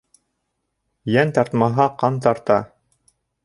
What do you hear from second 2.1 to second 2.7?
тарта.